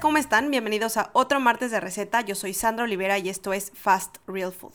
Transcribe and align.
¿cómo 0.00 0.16
están? 0.16 0.50
Bienvenidos 0.50 0.96
a 0.96 1.10
otro 1.12 1.40
martes 1.40 1.70
de 1.70 1.78
receta. 1.78 2.22
Yo 2.22 2.34
soy 2.34 2.54
Sandra 2.54 2.84
Olivera 2.84 3.18
y 3.18 3.28
esto 3.28 3.52
es 3.52 3.70
Fast 3.74 4.16
Real 4.26 4.50
Food. 4.50 4.72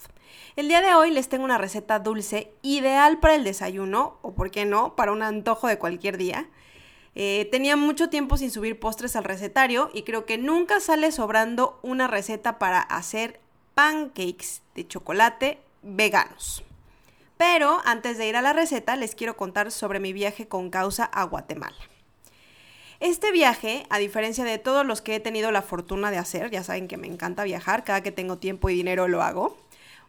El 0.56 0.68
día 0.68 0.82
de 0.82 0.94
hoy 0.94 1.10
les 1.10 1.30
tengo 1.30 1.46
una 1.46 1.58
receta 1.58 1.98
dulce 1.98 2.54
ideal 2.62 3.20
para 3.20 3.34
el 3.34 3.44
desayuno 3.44 4.20
o, 4.22 4.36
por 4.36 4.52
qué 4.52 4.66
no, 4.66 4.96
para 4.96 5.12
un 5.12 5.24
antojo 5.24 5.68
de 5.68 5.80
cualquier 5.80 6.18
día. 6.18 6.48
Eh, 7.16 7.50
tenía 7.52 7.76
mucho 7.76 8.10
tiempo 8.10 8.38
sin 8.38 8.52
subir 8.52 8.80
postres 8.80 9.16
al 9.16 9.24
recetario 9.24 9.90
y 9.96 10.04
creo 10.04 10.28
que 10.28 10.38
nunca 10.38 10.80
sale 10.80 11.12
sobrando 11.12 11.80
una 11.82 12.08
receta 12.08 12.60
para 12.60 12.80
hacer 12.80 13.40
pancakes 13.74 14.62
de 14.76 14.88
chocolate 14.88 15.60
veganos. 15.82 16.64
Pero 17.36 17.82
antes 17.84 18.20
de 18.20 18.28
ir 18.28 18.38
a 18.38 18.44
la 18.44 18.54
receta 18.54 18.96
les 18.96 19.16
quiero 19.16 19.36
contar 19.36 19.72
sobre 19.72 20.00
mi 20.00 20.14
viaje 20.14 20.48
con 20.48 20.70
causa 20.70 21.04
a 21.04 21.24
Guatemala. 21.24 21.78
Este 23.00 23.32
viaje, 23.32 23.86
a 23.90 23.98
diferencia 23.98 24.44
de 24.44 24.58
todos 24.58 24.86
los 24.86 25.02
que 25.02 25.16
he 25.16 25.20
tenido 25.22 25.52
la 25.52 25.62
fortuna 25.62 26.12
de 26.12 26.18
hacer, 26.18 26.52
ya 26.52 26.64
saben 26.64 26.90
que 26.90 26.98
me 26.98 27.08
encanta 27.08 27.46
viajar, 27.46 27.86
cada 27.86 28.04
que 28.04 28.12
tengo 28.12 28.38
tiempo 28.38 28.70
y 28.70 28.76
dinero 28.76 29.08
lo 29.08 29.22
hago, 29.24 29.58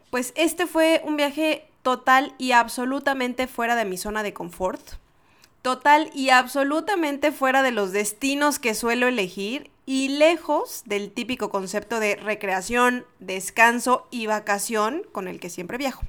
pues 0.09 0.33
este 0.35 0.67
fue 0.67 1.01
un 1.05 1.15
viaje 1.15 1.65
total 1.83 2.35
y 2.37 2.51
absolutamente 2.51 3.47
fuera 3.47 3.77
de 3.77 3.85
mi 3.85 3.97
zona 3.97 4.23
de 4.23 4.33
confort, 4.33 4.81
total 5.61 6.11
y 6.13 6.31
absolutamente 6.31 7.31
fuera 7.31 7.63
de 7.63 7.71
los 7.71 7.93
destinos 7.93 8.59
que 8.59 8.75
suelo 8.75 9.07
elegir 9.07 9.71
y 9.85 10.09
lejos 10.09 10.83
del 10.85 11.11
típico 11.11 11.49
concepto 11.49 12.01
de 12.01 12.17
recreación, 12.17 13.05
descanso 13.19 14.05
y 14.11 14.25
vacación 14.25 15.03
con 15.13 15.29
el 15.29 15.39
que 15.39 15.49
siempre 15.49 15.77
viajo. 15.77 16.03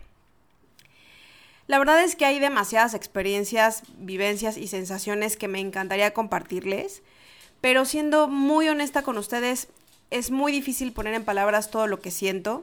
La 1.72 1.78
verdad 1.78 2.04
es 2.04 2.16
que 2.16 2.26
hay 2.26 2.38
demasiadas 2.38 2.92
experiencias, 2.92 3.82
vivencias 3.96 4.58
y 4.58 4.66
sensaciones 4.66 5.38
que 5.38 5.48
me 5.48 5.58
encantaría 5.58 6.12
compartirles, 6.12 7.00
pero 7.62 7.86
siendo 7.86 8.28
muy 8.28 8.68
honesta 8.68 9.00
con 9.00 9.16
ustedes, 9.16 9.68
es 10.10 10.30
muy 10.30 10.52
difícil 10.52 10.92
poner 10.92 11.14
en 11.14 11.24
palabras 11.24 11.70
todo 11.70 11.86
lo 11.86 11.98
que 11.98 12.10
siento. 12.10 12.62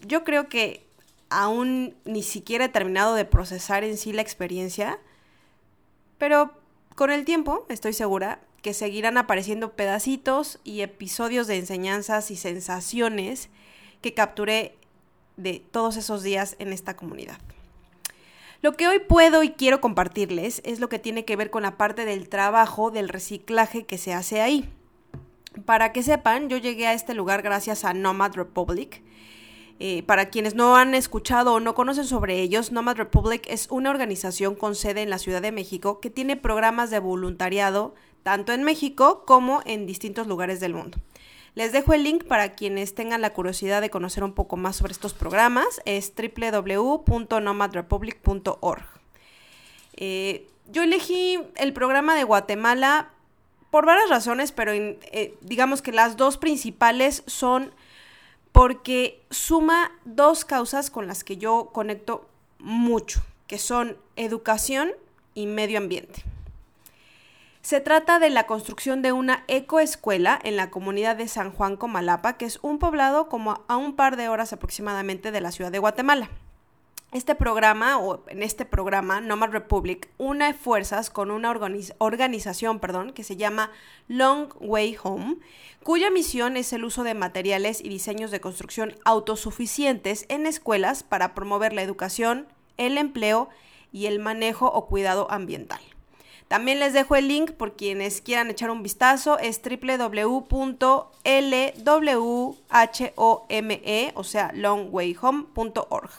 Yo 0.00 0.24
creo 0.24 0.48
que 0.48 0.86
aún 1.28 1.94
ni 2.06 2.22
siquiera 2.22 2.64
he 2.64 2.68
terminado 2.70 3.14
de 3.14 3.26
procesar 3.26 3.84
en 3.84 3.98
sí 3.98 4.14
la 4.14 4.22
experiencia, 4.22 4.98
pero 6.16 6.50
con 6.94 7.10
el 7.10 7.26
tiempo 7.26 7.66
estoy 7.68 7.92
segura 7.92 8.40
que 8.62 8.72
seguirán 8.72 9.18
apareciendo 9.18 9.72
pedacitos 9.72 10.60
y 10.64 10.80
episodios 10.80 11.46
de 11.46 11.58
enseñanzas 11.58 12.30
y 12.30 12.36
sensaciones 12.36 13.50
que 14.00 14.14
capturé 14.14 14.78
de 15.36 15.62
todos 15.70 15.98
esos 15.98 16.22
días 16.22 16.56
en 16.58 16.72
esta 16.72 16.96
comunidad. 16.96 17.36
Lo 18.64 18.72
que 18.72 18.88
hoy 18.88 18.98
puedo 18.98 19.42
y 19.42 19.50
quiero 19.50 19.82
compartirles 19.82 20.62
es 20.64 20.80
lo 20.80 20.88
que 20.88 20.98
tiene 20.98 21.26
que 21.26 21.36
ver 21.36 21.50
con 21.50 21.64
la 21.64 21.76
parte 21.76 22.06
del 22.06 22.30
trabajo, 22.30 22.90
del 22.90 23.10
reciclaje 23.10 23.84
que 23.84 23.98
se 23.98 24.14
hace 24.14 24.40
ahí. 24.40 24.70
Para 25.66 25.92
que 25.92 26.02
sepan, 26.02 26.48
yo 26.48 26.56
llegué 26.56 26.86
a 26.86 26.94
este 26.94 27.12
lugar 27.12 27.42
gracias 27.42 27.84
a 27.84 27.92
Nomad 27.92 28.32
Republic. 28.32 29.02
Eh, 29.80 30.02
para 30.04 30.30
quienes 30.30 30.54
no 30.54 30.76
han 30.76 30.94
escuchado 30.94 31.52
o 31.52 31.60
no 31.60 31.74
conocen 31.74 32.06
sobre 32.06 32.40
ellos, 32.40 32.72
Nomad 32.72 32.96
Republic 32.96 33.44
es 33.50 33.68
una 33.70 33.90
organización 33.90 34.54
con 34.54 34.74
sede 34.74 35.02
en 35.02 35.10
la 35.10 35.18
Ciudad 35.18 35.42
de 35.42 35.52
México 35.52 36.00
que 36.00 36.08
tiene 36.08 36.36
programas 36.36 36.88
de 36.88 37.00
voluntariado 37.00 37.94
tanto 38.22 38.54
en 38.54 38.62
México 38.62 39.24
como 39.26 39.60
en 39.66 39.84
distintos 39.84 40.26
lugares 40.26 40.58
del 40.60 40.72
mundo. 40.72 40.96
Les 41.54 41.72
dejo 41.72 41.92
el 41.92 42.02
link 42.02 42.24
para 42.24 42.54
quienes 42.54 42.96
tengan 42.96 43.20
la 43.20 43.32
curiosidad 43.32 43.80
de 43.80 43.90
conocer 43.90 44.24
un 44.24 44.32
poco 44.32 44.56
más 44.56 44.74
sobre 44.76 44.92
estos 44.92 45.14
programas. 45.14 45.80
Es 45.84 46.12
www.nomadrepublic.org. 46.16 48.82
Eh, 49.96 50.48
yo 50.68 50.82
elegí 50.82 51.38
el 51.56 51.72
programa 51.72 52.16
de 52.16 52.24
Guatemala 52.24 53.10
por 53.70 53.86
varias 53.86 54.10
razones, 54.10 54.50
pero 54.50 54.72
eh, 54.72 55.36
digamos 55.42 55.80
que 55.82 55.92
las 55.92 56.16
dos 56.16 56.38
principales 56.38 57.22
son 57.26 57.72
porque 58.50 59.22
suma 59.30 59.92
dos 60.04 60.44
causas 60.44 60.90
con 60.90 61.06
las 61.06 61.22
que 61.24 61.36
yo 61.36 61.70
conecto 61.72 62.28
mucho, 62.58 63.22
que 63.46 63.58
son 63.58 63.96
educación 64.16 64.90
y 65.34 65.46
medio 65.46 65.78
ambiente. 65.78 66.24
Se 67.64 67.80
trata 67.80 68.18
de 68.18 68.28
la 68.28 68.46
construcción 68.46 69.00
de 69.00 69.12
una 69.12 69.42
ecoescuela 69.48 70.38
en 70.44 70.54
la 70.54 70.68
comunidad 70.68 71.16
de 71.16 71.28
San 71.28 71.50
Juan 71.50 71.78
Comalapa, 71.78 72.36
que 72.36 72.44
es 72.44 72.58
un 72.60 72.78
poblado 72.78 73.30
como 73.30 73.64
a 73.68 73.78
un 73.78 73.96
par 73.96 74.18
de 74.18 74.28
horas 74.28 74.52
aproximadamente 74.52 75.32
de 75.32 75.40
la 75.40 75.50
ciudad 75.50 75.72
de 75.72 75.78
Guatemala. 75.78 76.28
Este 77.12 77.34
programa, 77.34 77.96
o 77.96 78.22
en 78.28 78.42
este 78.42 78.66
programa, 78.66 79.22
Nomad 79.22 79.48
Republic, 79.48 80.10
une 80.18 80.52
fuerzas 80.52 81.08
con 81.08 81.30
una 81.30 81.50
organización 81.98 82.80
perdón, 82.80 83.14
que 83.14 83.24
se 83.24 83.36
llama 83.36 83.70
Long 84.08 84.52
Way 84.60 84.98
Home, 85.02 85.36
cuya 85.82 86.10
misión 86.10 86.58
es 86.58 86.70
el 86.74 86.84
uso 86.84 87.02
de 87.02 87.14
materiales 87.14 87.80
y 87.82 87.88
diseños 87.88 88.30
de 88.30 88.42
construcción 88.42 88.94
autosuficientes 89.06 90.26
en 90.28 90.46
escuelas 90.46 91.02
para 91.02 91.34
promover 91.34 91.72
la 91.72 91.80
educación, 91.80 92.46
el 92.76 92.98
empleo 92.98 93.48
y 93.90 94.04
el 94.04 94.18
manejo 94.18 94.66
o 94.66 94.86
cuidado 94.86 95.30
ambiental. 95.30 95.80
También 96.48 96.78
les 96.78 96.92
dejo 96.92 97.16
el 97.16 97.28
link 97.28 97.52
por 97.52 97.76
quienes 97.76 98.20
quieran 98.20 98.50
echar 98.50 98.70
un 98.70 98.82
vistazo. 98.82 99.38
Es 99.38 99.60
www.lwhome, 99.62 100.92
o 104.14 104.24
sea, 104.24 104.52
longwayhome.org. 104.54 106.10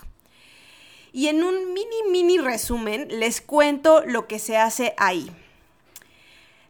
Y 1.12 1.28
en 1.28 1.42
un 1.42 1.72
mini, 1.72 2.02
mini 2.10 2.38
resumen 2.38 3.08
les 3.08 3.40
cuento 3.40 4.02
lo 4.04 4.26
que 4.26 4.38
se 4.38 4.58
hace 4.58 4.94
ahí. 4.98 5.30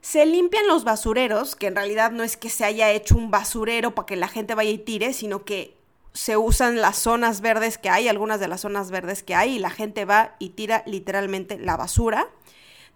Se 0.03 0.25
limpian 0.25 0.69
los 0.69 0.85
basureros, 0.85 1.57
que 1.57 1.67
en 1.67 1.75
realidad 1.75 2.13
no 2.13 2.23
es 2.23 2.37
que 2.37 2.49
se 2.49 2.65
haya 2.65 2.93
hecho 2.93 3.17
un 3.17 3.33
basurero 3.33 3.97
para 3.97 4.07
que 4.07 4.15
la 4.15 4.29
gente 4.29 4.55
vaya 4.55 4.71
y 4.71 4.79
tire, 4.79 5.13
sino 5.15 5.45
que 5.45 5.77
se 6.13 6.37
usan 6.37 6.81
las 6.81 6.97
zonas 6.97 7.41
verdes 7.41 7.77
que 7.77 7.91
hay, 7.91 8.07
algunas 8.07 8.39
de 8.39 8.47
las 8.47 8.61
zonas 8.61 8.93
verdes 8.93 9.25
que 9.25 9.35
hay, 9.35 9.57
y 9.57 9.59
la 9.59 9.71
gente 9.71 10.05
va 10.05 10.37
y 10.39 10.51
tira 10.51 10.85
literalmente 10.87 11.59
la 11.59 11.77
basura. 11.77 12.29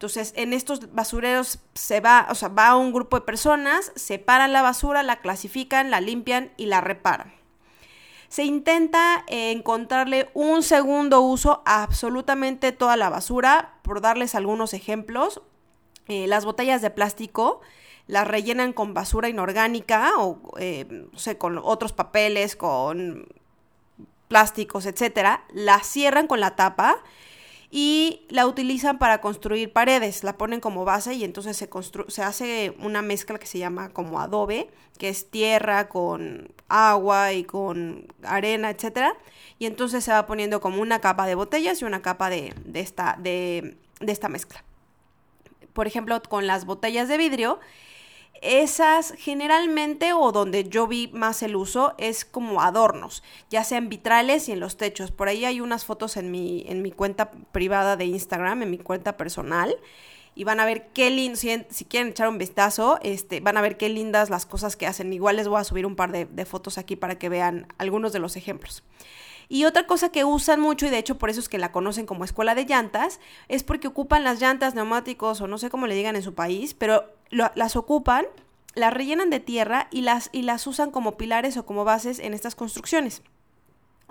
Entonces, 0.00 0.32
en 0.34 0.54
estos 0.54 0.94
basureros 0.94 1.58
se 1.74 2.00
va, 2.00 2.26
o 2.30 2.34
sea, 2.34 2.48
va 2.48 2.74
un 2.74 2.90
grupo 2.90 3.18
de 3.18 3.26
personas, 3.26 3.92
separan 3.96 4.50
la 4.50 4.62
basura, 4.62 5.02
la 5.02 5.20
clasifican, 5.20 5.90
la 5.90 6.00
limpian 6.00 6.52
y 6.56 6.64
la 6.64 6.80
reparan. 6.80 7.34
Se 8.30 8.44
intenta 8.44 9.26
encontrarle 9.26 10.30
un 10.32 10.62
segundo 10.62 11.20
uso 11.20 11.62
a 11.66 11.82
absolutamente 11.82 12.72
toda 12.72 12.96
la 12.96 13.10
basura, 13.10 13.74
por 13.82 14.00
darles 14.00 14.34
algunos 14.34 14.72
ejemplos. 14.72 15.42
Eh, 16.08 16.26
las 16.26 16.46
botellas 16.46 16.80
de 16.80 16.88
plástico 16.88 17.60
las 18.06 18.26
rellenan 18.26 18.72
con 18.72 18.94
basura 18.94 19.28
inorgánica 19.28 20.12
o, 20.16 20.40
eh, 20.58 20.86
no 21.12 21.18
sé, 21.18 21.36
con 21.36 21.58
otros 21.62 21.92
papeles, 21.92 22.56
con 22.56 23.28
plásticos, 24.28 24.86
etcétera. 24.86 25.44
Las 25.52 25.86
cierran 25.86 26.26
con 26.26 26.40
la 26.40 26.56
tapa 26.56 27.02
y 27.70 28.26
la 28.30 28.46
utilizan 28.46 28.98
para 28.98 29.20
construir 29.20 29.72
paredes, 29.72 30.24
la 30.24 30.36
ponen 30.36 30.60
como 30.60 30.84
base 30.84 31.14
y 31.14 31.22
entonces 31.22 31.56
se, 31.56 31.68
se 32.08 32.22
hace 32.22 32.74
una 32.80 33.00
mezcla 33.00 33.38
que 33.38 33.46
se 33.46 33.58
llama 33.58 33.90
como 33.90 34.20
adobe, 34.20 34.68
que 34.98 35.08
es 35.08 35.30
tierra 35.30 35.88
con 35.88 36.52
agua 36.68 37.32
y 37.32 37.44
con 37.44 38.12
arena, 38.24 38.70
etc. 38.70 39.14
Y 39.58 39.66
entonces 39.66 40.02
se 40.02 40.10
va 40.10 40.26
poniendo 40.26 40.60
como 40.60 40.82
una 40.82 41.00
capa 41.00 41.26
de 41.26 41.36
botellas 41.36 41.80
y 41.80 41.84
una 41.84 42.02
capa 42.02 42.28
de, 42.28 42.54
esta, 42.74 43.16
de 43.20 43.76
esta 44.00 44.28
mezcla. 44.28 44.64
Por 45.72 45.86
ejemplo, 45.86 46.20
con 46.28 46.48
las 46.48 46.64
botellas 46.64 47.06
de 47.06 47.18
vidrio, 47.18 47.60
esas 48.42 49.12
generalmente 49.18 50.12
o 50.12 50.32
donde 50.32 50.64
yo 50.64 50.86
vi 50.86 51.08
más 51.12 51.42
el 51.42 51.56
uso 51.56 51.94
es 51.98 52.24
como 52.24 52.62
adornos, 52.62 53.22
ya 53.50 53.64
sean 53.64 53.88
vitrales 53.88 54.48
y 54.48 54.52
en 54.52 54.60
los 54.60 54.76
techos. 54.76 55.10
Por 55.10 55.28
ahí 55.28 55.44
hay 55.44 55.60
unas 55.60 55.84
fotos 55.84 56.16
en 56.16 56.30
mi, 56.30 56.64
en 56.66 56.82
mi 56.82 56.90
cuenta 56.90 57.30
privada 57.30 57.96
de 57.96 58.06
Instagram, 58.06 58.62
en 58.62 58.70
mi 58.70 58.78
cuenta 58.78 59.16
personal. 59.16 59.76
Y 60.34 60.44
van 60.44 60.60
a 60.60 60.64
ver 60.64 60.86
qué 60.94 61.10
lindo, 61.10 61.36
si, 61.36 61.84
quieren 61.86 62.10
echar 62.10 62.28
un 62.28 62.38
vistazo, 62.38 63.00
este, 63.02 63.40
van 63.40 63.56
a 63.56 63.60
ver 63.60 63.76
qué 63.76 63.88
lindas 63.88 64.30
las 64.30 64.46
cosas 64.46 64.76
que 64.76 64.86
hacen. 64.86 65.12
Igual 65.12 65.36
les 65.36 65.48
voy 65.48 65.60
a 65.60 65.64
subir 65.64 65.84
un 65.84 65.96
par 65.96 66.12
de 66.12 66.44
fotos 66.46 66.78
aquí 66.78 66.94
para 66.94 67.18
que 67.18 67.28
vean 67.28 67.66
algunos 67.78 68.12
de 68.12 68.20
los 68.20 68.36
ejemplos. 68.36 68.84
Y 69.52 69.64
otra 69.64 69.84
cosa 69.84 70.10
que 70.10 70.24
usan 70.24 70.60
mucho, 70.60 70.86
y 70.86 70.90
de 70.90 70.98
hecho 70.98 71.18
por 71.18 71.28
eso 71.28 71.40
es 71.40 71.48
que 71.48 71.58
la 71.58 71.72
conocen 71.72 72.06
como 72.06 72.24
escuela 72.24 72.54
de 72.54 72.66
llantas, 72.66 73.18
es 73.48 73.64
porque 73.64 73.88
ocupan 73.88 74.22
las 74.22 74.40
llantas 74.40 74.76
neumáticos 74.76 75.40
o 75.40 75.48
no 75.48 75.58
sé 75.58 75.70
cómo 75.70 75.88
le 75.88 75.96
digan 75.96 76.14
en 76.14 76.22
su 76.22 76.34
país, 76.34 76.72
pero 76.72 77.12
las 77.30 77.74
ocupan, 77.74 78.26
las 78.76 78.94
rellenan 78.94 79.28
de 79.28 79.40
tierra 79.40 79.88
y 79.90 80.02
las, 80.02 80.30
y 80.30 80.42
las 80.42 80.68
usan 80.68 80.92
como 80.92 81.16
pilares 81.16 81.56
o 81.56 81.66
como 81.66 81.84
bases 81.84 82.20
en 82.20 82.32
estas 82.32 82.54
construcciones. 82.54 83.22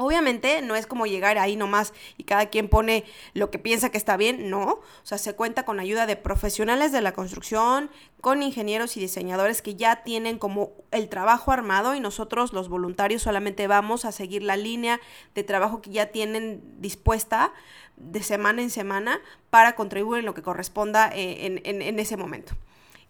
Obviamente 0.01 0.61
no 0.61 0.77
es 0.77 0.87
como 0.87 1.07
llegar 1.07 1.37
ahí 1.37 1.57
nomás 1.57 1.93
y 2.15 2.23
cada 2.23 2.45
quien 2.45 2.69
pone 2.69 3.03
lo 3.33 3.51
que 3.51 3.59
piensa 3.59 3.89
que 3.89 3.97
está 3.97 4.15
bien, 4.15 4.49
no. 4.49 4.63
O 4.63 4.81
sea, 5.03 5.17
se 5.17 5.35
cuenta 5.35 5.65
con 5.65 5.77
ayuda 5.77 6.05
de 6.05 6.15
profesionales 6.15 6.93
de 6.93 7.01
la 7.01 7.11
construcción, 7.11 7.89
con 8.21 8.41
ingenieros 8.41 8.95
y 8.95 9.01
diseñadores 9.01 9.61
que 9.61 9.75
ya 9.75 10.03
tienen 10.03 10.39
como 10.39 10.71
el 10.91 11.09
trabajo 11.09 11.51
armado 11.51 11.95
y 11.95 11.99
nosotros 11.99 12.53
los 12.53 12.69
voluntarios 12.69 13.23
solamente 13.23 13.67
vamos 13.67 14.05
a 14.05 14.13
seguir 14.13 14.41
la 14.41 14.55
línea 14.55 15.01
de 15.35 15.43
trabajo 15.43 15.81
que 15.81 15.89
ya 15.89 16.05
tienen 16.05 16.63
dispuesta 16.79 17.51
de 17.97 18.23
semana 18.23 18.61
en 18.61 18.69
semana 18.69 19.19
para 19.49 19.75
contribuir 19.75 20.19
en 20.19 20.27
lo 20.27 20.33
que 20.33 20.41
corresponda 20.41 21.09
eh, 21.13 21.59
en, 21.65 21.81
en 21.81 21.99
ese 21.99 22.15
momento. 22.15 22.55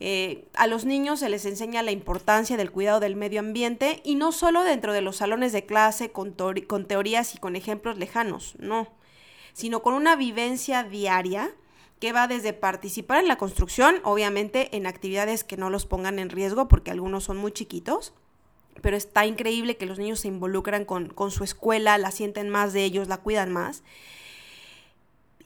Eh, 0.02 0.48
a 0.54 0.68
los 0.68 0.86
niños 0.86 1.20
se 1.20 1.28
les 1.28 1.46
enseña 1.46 1.84
la 1.84 1.92
importancia 1.92 2.56
del 2.56 2.72
cuidado 2.72 3.02
del 3.02 3.18
medio 3.18 3.42
ambiente 3.42 4.02
y 4.06 4.16
no 4.16 4.32
solo 4.32 4.64
dentro 4.64 4.94
de 4.94 5.02
los 5.02 5.18
salones 5.18 5.52
de 5.52 5.66
clase 5.66 6.12
con, 6.12 6.36
teorías 6.88 7.36
y 7.36 7.38
con 7.38 7.58
ejemplos 7.58 7.98
lejanos, 7.98 8.56
no, 8.60 8.88
sino 9.52 9.82
con 9.82 9.94
una 9.94 10.16
vivencia 10.16 10.84
diaria 10.84 11.52
que 12.00 12.14
va 12.14 12.30
desde 12.30 12.54
participar 12.54 13.20
en 13.20 13.28
la 13.28 13.38
construcción, 13.38 13.96
obviamente 14.04 14.76
en 14.78 14.88
actividades 14.88 15.44
que 15.44 15.58
no 15.58 15.70
los 15.70 15.86
pongan 15.86 16.18
en 16.18 16.30
riesgo 16.30 16.70
porque 16.70 16.92
algunos 16.92 17.26
son 17.26 17.36
muy 17.36 17.52
chiquitos, 17.52 18.14
pero 18.82 18.96
está 18.96 19.26
increíble 19.26 19.76
que 19.76 19.86
los 19.86 20.00
niños 20.00 20.22
se 20.22 20.30
involucran 20.30 20.86
con, 20.86 21.10
con 21.10 21.30
su 21.30 21.44
escuela, 21.44 21.98
la 21.98 22.12
sienten 22.12 22.48
más 22.48 22.72
de 22.72 22.86
ellos, 22.86 23.10
la 23.10 23.18
cuidan 23.18 23.52
más 23.52 23.84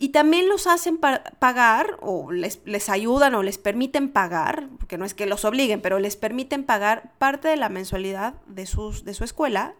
y 0.03 0.09
también 0.09 0.49
los 0.49 0.67
hacen 0.67 0.97
pagar 0.97 1.97
o 2.01 2.29
les, 2.29 2.59
les, 2.65 2.89
ayudan 2.89 3.35
o 3.35 3.41
les 3.41 3.57
permiten 3.57 4.09
pagar, 4.09 4.67
porque 4.77 4.97
no 4.97 5.05
es 5.05 5.13
que 5.13 5.25
los 5.25 5.45
obliguen, 5.45 5.79
pero 5.79 5.97
les 5.97 6.17
permiten 6.17 6.65
pagar 6.65 7.13
parte 7.19 7.47
de 7.47 7.55
la 7.55 7.69
mensualidad 7.69 8.33
de, 8.45 8.65
sus, 8.65 9.05
de 9.05 9.13
su 9.13 9.23
escuela 9.23 9.75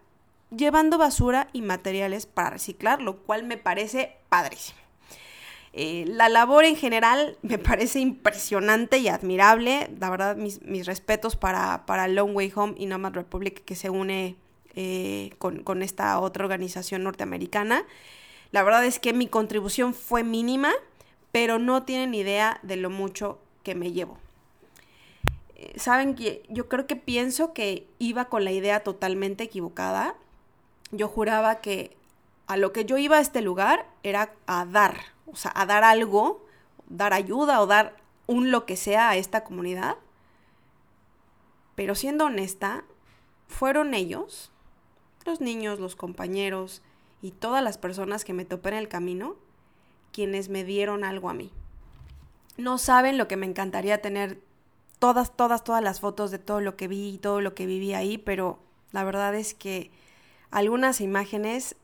llevando 0.49 0.97
basura 0.97 1.49
y 1.51 1.61
materiales 1.61 2.25
para 2.25 2.51
reciclar, 2.51 3.01
lo 3.01 3.17
cual 3.23 3.43
me 3.43 3.57
parece 3.57 4.15
padrísimo. 4.29 4.79
Eh, 5.73 6.05
la 6.07 6.29
labor 6.29 6.63
en 6.63 6.77
general 6.77 7.37
me 7.41 7.57
parece 7.57 7.99
impresionante 7.99 8.99
y 8.99 9.09
admirable. 9.09 9.89
La 9.99 10.09
verdad, 10.09 10.37
mis, 10.37 10.61
mis 10.61 10.85
respetos 10.85 11.35
para, 11.35 11.85
para, 11.85 12.07
Long 12.07 12.33
Way 12.33 12.53
Home 12.55 12.75
y 12.77 12.85
Nomad 12.85 13.11
Republic 13.11 13.65
que 13.65 13.75
se 13.75 13.89
une 13.89 14.37
eh, 14.73 15.31
con, 15.37 15.63
con 15.63 15.83
esta 15.83 16.17
otra 16.21 16.45
organización 16.45 17.03
norteamericana. 17.03 17.85
La 18.53 18.61
verdad 18.61 18.85
es 18.85 18.99
que 18.99 19.13
mi 19.13 19.25
contribución 19.25 19.95
fue 19.95 20.23
mínima, 20.23 20.71
pero 21.31 21.57
no 21.57 21.81
tienen 21.81 22.13
idea 22.13 22.59
de 22.61 22.75
lo 22.75 22.91
mucho 22.91 23.39
que 23.63 23.73
me 23.73 23.91
llevo. 23.91 24.19
Eh, 25.55 25.73
Saben 25.79 26.13
que 26.13 26.43
yo 26.49 26.69
creo 26.69 26.85
que 26.85 26.95
pienso 26.95 27.51
que 27.53 27.87
iba 27.97 28.25
con 28.25 28.43
la 28.43 28.51
idea 28.51 28.81
totalmente 28.81 29.43
equivocada. 29.43 30.13
Yo 30.91 31.07
juraba 31.07 31.61
que 31.61 31.97
a 32.45 32.55
lo 32.55 32.73
que 32.73 32.85
yo 32.85 32.99
iba 32.99 33.17
a 33.17 33.21
este 33.21 33.41
lugar 33.41 33.87
era 34.03 34.35
a 34.45 34.65
dar, 34.65 34.97
o 35.25 35.35
sea, 35.35 35.51
a 35.55 35.65
dar 35.65 35.83
algo, 35.83 36.45
dar 36.87 37.13
ayuda 37.13 37.59
o 37.59 37.65
dar 37.65 37.95
un 38.27 38.51
lo 38.51 38.67
que 38.67 38.77
sea 38.77 39.09
a 39.09 39.15
esta 39.15 39.43
comunidad. 39.43 39.97
Pero 41.73 41.95
siendo 41.95 42.25
honesta, 42.25 42.83
fueron 43.47 43.95
ellos, 43.95 44.51
los 45.25 45.41
niños, 45.41 45.79
los 45.79 45.95
compañeros, 45.95 46.83
y 47.23 47.31
todas 47.31 47.63
las 47.63 47.79
personas 47.79 48.25
que 48.25 48.33
me 48.33 48.43
topé 48.43 48.69
en 48.69 48.75
el 48.75 48.89
camino 48.89 49.37
quienes 50.11 50.49
me 50.49 50.63
dieron 50.65 51.05
algo 51.05 51.29
a 51.29 51.33
mí. 51.33 51.51
No 52.57 52.77
saben 52.77 53.17
lo 53.17 53.27
que 53.27 53.37
me 53.37 53.47
encantaría 53.47 54.01
tener 54.01 54.39
todas, 54.99 55.35
todas, 55.35 55.63
todas 55.63 55.81
las 55.81 56.01
fotos 56.01 56.29
de 56.29 56.37
todo 56.37 56.59
lo 56.59 56.75
que 56.75 56.87
vi 56.87 57.15
y 57.15 57.17
todo 57.17 57.39
lo 57.39 57.55
que 57.55 57.65
viví 57.65 57.93
ahí, 57.93 58.17
pero 58.17 58.59
la 58.91 59.05
verdad 59.05 59.33
es 59.35 59.53
que 59.53 59.89
algunas 60.51 60.99
imágenes 60.99 61.77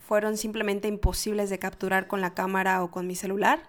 fueron 0.00 0.38
simplemente 0.38 0.88
imposibles 0.88 1.50
de 1.50 1.58
capturar 1.58 2.08
con 2.08 2.22
la 2.22 2.32
cámara 2.32 2.82
o 2.82 2.90
con 2.90 3.06
mi 3.06 3.14
celular. 3.14 3.60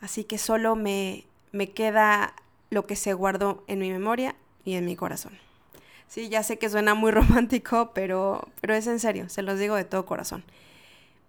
Así 0.00 0.24
que 0.24 0.36
solo 0.36 0.74
me, 0.74 1.24
me 1.52 1.70
queda 1.70 2.34
lo 2.70 2.86
que 2.86 2.96
se 2.96 3.14
guardó 3.14 3.62
en 3.68 3.78
mi 3.78 3.90
memoria 3.90 4.34
y 4.64 4.74
en 4.74 4.84
mi 4.84 4.96
corazón. 4.96 5.49
Sí, 6.10 6.28
ya 6.28 6.42
sé 6.42 6.58
que 6.58 6.68
suena 6.68 6.94
muy 6.94 7.10
romántico, 7.12 7.92
pero, 7.94 8.46
pero 8.60 8.74
es 8.74 8.86
en 8.88 8.98
serio, 8.98 9.28
se 9.28 9.42
los 9.42 9.60
digo 9.60 9.76
de 9.76 9.84
todo 9.84 10.04
corazón. 10.04 10.42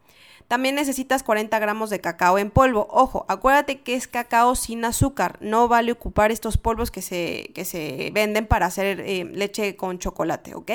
También 0.51 0.75
necesitas 0.75 1.23
40 1.23 1.57
gramos 1.59 1.89
de 1.89 2.01
cacao 2.01 2.37
en 2.37 2.51
polvo. 2.51 2.85
Ojo, 2.91 3.25
acuérdate 3.29 3.79
que 3.79 3.95
es 3.95 4.05
cacao 4.09 4.53
sin 4.55 4.83
azúcar. 4.83 5.37
No 5.39 5.69
vale 5.69 5.93
ocupar 5.93 6.29
estos 6.29 6.57
polvos 6.57 6.91
que 6.91 7.01
se, 7.01 7.53
se 7.63 8.11
venden 8.13 8.45
para 8.47 8.65
hacer 8.65 8.99
eh, 8.99 9.23
leche 9.23 9.77
con 9.77 9.97
chocolate, 9.97 10.53
¿ok? 10.53 10.71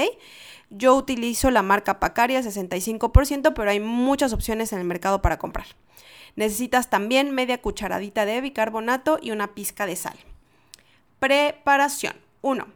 Yo 0.70 0.94
utilizo 0.94 1.50
la 1.50 1.60
marca 1.60 2.00
Pacaria 2.00 2.40
65%, 2.40 3.52
pero 3.54 3.70
hay 3.70 3.78
muchas 3.78 4.32
opciones 4.32 4.72
en 4.72 4.78
el 4.78 4.86
mercado 4.86 5.20
para 5.20 5.38
comprar. 5.38 5.66
Necesitas 6.36 6.88
también 6.88 7.34
media 7.34 7.60
cucharadita 7.60 8.24
de 8.24 8.40
bicarbonato 8.40 9.18
y 9.20 9.30
una 9.30 9.48
pizca 9.54 9.84
de 9.84 9.96
sal. 9.96 10.16
Preparación. 11.18 12.14
1. 12.40 12.66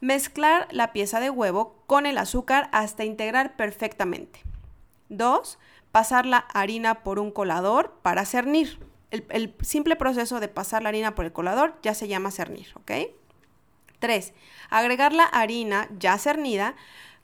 Mezclar 0.00 0.66
la 0.72 0.92
pieza 0.92 1.20
de 1.20 1.30
huevo 1.30 1.76
con 1.86 2.06
el 2.06 2.18
azúcar 2.18 2.68
hasta 2.72 3.04
integrar 3.04 3.54
perfectamente. 3.54 4.40
2 5.10 5.56
pasar 5.92 6.26
la 6.26 6.38
harina 6.38 7.02
por 7.02 7.18
un 7.18 7.30
colador 7.30 7.98
para 8.02 8.24
cernir. 8.24 8.78
El, 9.10 9.56
simple 9.62 9.96
proceso 9.96 10.38
de 10.38 10.48
pasar 10.48 10.82
la 10.82 10.90
harina 10.90 11.14
por 11.14 11.24
el 11.24 11.32
colador 11.32 11.74
ya 11.82 11.94
se 11.94 12.06
llama 12.06 12.30
cernir, 12.30 12.68
¿ok? 12.76 13.12
3. 13.98 14.32
Agregar 14.70 15.12
la 15.12 15.24
harina 15.24 15.88
ya 15.98 16.16
cernida 16.16 16.76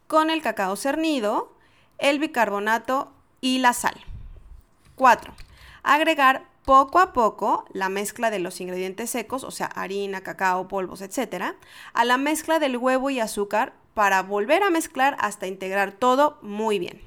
con 0.09 0.31
el 0.31 0.43
cacao 0.43 0.77
cernido, 0.77 1.55
el 1.99 2.19
bicarbonato 2.19 3.13
y 3.41 3.59
la 3.59 3.73
sal. 3.73 3.95
4. 4.97 5.33
Agregar 5.85 6.45
poco 6.65 6.99
a 6.99 7.13
poco 7.13 7.65
la 7.73 7.89
mezcla 7.89 8.31
de 8.31 8.41
los 8.41 8.61
ingredientes 8.61 9.11
secos, 9.11 9.45
o 9.45 9.53
sea, 9.53 9.67
harina, 9.67 10.23
cacao, 10.23 10.67
polvos, 10.67 11.01
etc., 11.01 11.55
a 11.93 12.05
la 12.05 12.19
mezcla 12.19 12.59
del 12.59 12.77
huevo 12.77 13.11
y 13.11 13.21
azúcar 13.21 13.75
para 13.95 14.23
volver 14.23 14.65
a 14.65 14.71
mezclar 14.71 15.17
hasta 15.21 15.47
integrar 15.47 15.93
todo 15.93 16.39
muy 16.43 16.81
bien. 16.81 17.01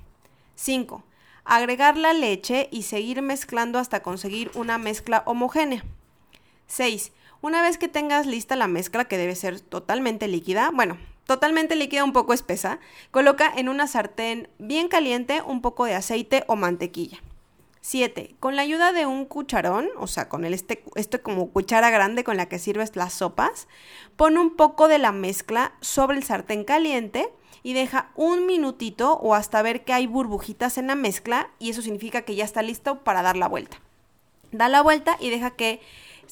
5 0.56 1.04
agregar 1.56 1.98
la 1.98 2.14
leche 2.14 2.70
y 2.72 2.84
seguir 2.84 3.22
mezclando 3.22 3.80
hasta 3.80 4.02
conseguir 4.02 4.52
una 4.54 4.78
mezcla 4.78 5.24
homogénea. 5.26 5.84
6. 6.68 7.12
Una 7.42 7.62
vez 7.62 7.78
que 7.78 7.88
tengas 7.88 8.28
lista 8.28 8.56
la 8.56 8.68
mezcla, 8.68 9.06
que 9.06 9.18
debe 9.18 9.36
ser 9.36 9.60
totalmente 9.60 10.28
líquida, 10.28 10.72
bueno, 10.74 10.98
totalmente 11.26 11.76
líquida, 11.76 12.04
un 12.04 12.14
poco 12.14 12.34
espesa, 12.34 12.80
coloca 13.12 13.52
en 13.56 13.70
una 13.70 13.88
sartén 13.88 14.50
bien 14.60 14.88
caliente 14.88 15.42
un 15.42 15.62
poco 15.62 15.86
de 15.86 15.96
aceite 15.96 16.44
o 16.48 16.56
mantequilla. 16.56 17.20
7. 17.82 18.36
Con 18.40 18.56
la 18.56 18.62
ayuda 18.62 18.92
de 18.92 19.06
un 19.06 19.26
cucharón, 19.26 19.90
o 19.98 20.06
sea, 20.06 20.30
con 20.30 20.46
el 20.46 20.54
este, 20.54 20.84
este 20.96 21.20
como 21.20 21.50
cuchara 21.50 21.90
grande 21.90 22.24
con 22.24 22.38
la 22.38 22.48
que 22.48 22.60
sirves 22.60 22.96
las 22.96 23.14
sopas, 23.14 23.68
pon 24.18 24.38
un 24.38 24.56
poco 24.56 24.88
de 24.88 25.00
la 25.00 25.12
mezcla 25.12 25.74
sobre 25.82 26.18
el 26.18 26.24
sartén 26.24 26.66
caliente 26.66 27.30
y 27.64 27.74
deja 27.74 28.12
un 28.16 28.46
minutito 28.46 29.14
o 29.14 29.36
hasta 29.36 29.62
ver 29.62 29.84
que 29.84 29.94
hay 29.94 30.08
burbujitas 30.08 30.78
en 30.78 30.88
la 30.88 30.96
mezcla 30.96 31.50
y 31.60 31.70
eso 31.70 31.82
significa 31.82 32.22
que 32.22 32.36
ya 32.36 32.46
está 32.46 32.62
listo 32.62 33.00
para 33.00 33.22
dar 33.22 33.38
la 33.38 33.48
vuelta. 33.48 33.78
Da 34.52 34.70
la 34.70 34.82
vuelta 34.82 35.18
y 35.20 35.30
deja 35.30 35.52
que 35.52 35.82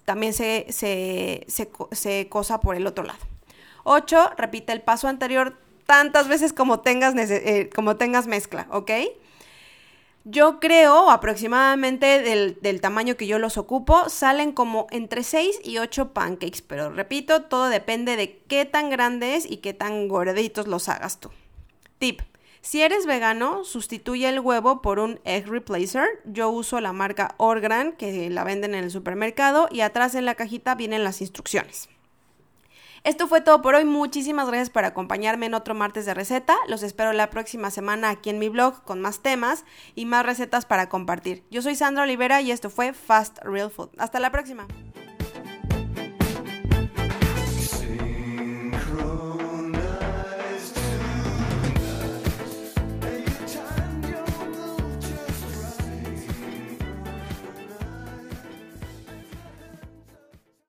también 0.05 0.33
se, 0.33 0.65
se, 0.69 2.27
cosa 2.29 2.59
por 2.61 2.75
el 2.75 2.87
otro 2.87 3.03
lado. 3.03 3.19
8. 3.83 4.31
Repite 4.37 4.73
el 4.73 4.81
paso 4.81 5.07
anterior 5.07 5.57
tantas 5.85 6.27
veces 6.27 6.53
como 6.53 6.79
tengas, 6.79 7.13
eh, 7.15 7.69
como 7.73 7.95
tengas 7.97 8.27
mezcla, 8.27 8.67
¿ok? 8.71 8.91
Yo 10.29 10.59
creo 10.59 11.09
aproximadamente 11.09 12.21
del, 12.21 12.81
tamaño 12.81 13.15
que 13.15 13.27
yo 13.27 13.39
los 13.39 13.57
ocupo, 13.57 14.09
salen 14.09 14.51
como 14.51 14.87
entre 14.91 15.23
6 15.23 15.61
y 15.63 15.77
8 15.77 16.11
pancakes, 16.11 16.61
pero 16.67 16.89
repito, 16.89 17.43
todo 17.43 17.69
depende 17.69 18.17
de 18.17 18.37
qué 18.49 18.65
tan 18.65 18.89
grandes 18.89 19.49
y 19.49 19.57
qué 19.57 19.73
tan 19.73 20.09
gorditos 20.09 20.67
los 20.67 20.89
hagas 20.89 21.21
tú. 21.21 21.29
Tip. 21.97 22.19
Si 22.59 22.81
eres 22.81 23.05
vegano, 23.05 23.63
sustituye 23.63 24.27
el 24.27 24.41
huevo 24.41 24.81
por 24.81 24.99
un 24.99 25.21
egg 25.23 25.47
replacer. 25.47 26.09
Yo 26.25 26.49
uso 26.49 26.81
la 26.81 26.91
marca 26.91 27.33
Orgran, 27.37 27.93
que 27.93 28.29
la 28.29 28.43
venden 28.43 28.75
en 28.75 28.83
el 28.83 28.91
supermercado, 28.91 29.69
y 29.71 29.79
atrás 29.79 30.13
en 30.13 30.25
la 30.25 30.35
cajita 30.35 30.75
vienen 30.75 31.05
las 31.05 31.21
instrucciones. 31.21 31.87
Esto 33.07 33.29
fue 33.29 33.39
todo 33.39 33.61
por 33.61 33.73
hoy. 33.73 33.85
Muchísimas 33.85 34.47
gracias 34.47 34.69
por 34.69 34.83
acompañarme 34.83 35.45
en 35.45 35.53
otro 35.53 35.73
martes 35.73 36.05
de 36.05 36.13
receta. 36.13 36.57
Los 36.67 36.83
espero 36.83 37.13
la 37.13 37.29
próxima 37.29 37.71
semana 37.71 38.09
aquí 38.09 38.29
en 38.29 38.37
mi 38.37 38.49
blog 38.49 38.83
con 38.83 38.99
más 38.99 39.21
temas 39.21 39.63
y 39.95 40.05
más 40.05 40.25
recetas 40.25 40.65
para 40.65 40.89
compartir. 40.89 41.45
Yo 41.49 41.61
soy 41.61 41.77
Sandra 41.77 42.03
Olivera 42.03 42.41
y 42.41 42.51
esto 42.51 42.69
fue 42.69 42.91
Fast 42.91 43.37
Real 43.43 43.71
Food. 43.71 43.91
Hasta 43.97 44.19
la 44.19 44.29
próxima. 44.29 44.67